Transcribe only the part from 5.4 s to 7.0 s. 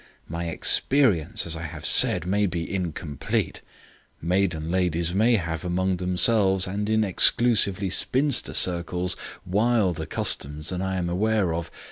among themselves and